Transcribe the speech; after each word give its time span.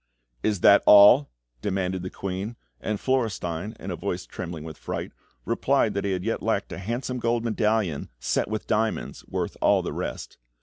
"Is 0.41 0.61
that 0.61 0.81
all?" 0.87 1.29
demanded 1.61 2.01
the 2.01 2.09
queen, 2.09 2.55
and 2.79 2.97
Florestein, 2.99 3.75
in 3.79 3.91
a 3.91 3.95
voice 3.95 4.25
trembling 4.25 4.63
with 4.63 4.75
fright, 4.79 5.11
replied 5.45 5.93
that 5.93 6.05
he 6.05 6.15
yet 6.17 6.41
lacked 6.41 6.71
a 6.71 6.79
handsome 6.79 7.19
gold 7.19 7.43
medallion, 7.43 8.09
set 8.19 8.47
with 8.47 8.65
diamonds, 8.65 9.23
worth 9.27 9.55
all 9.61 9.83
the 9.83 9.93
rest. 9.93 10.39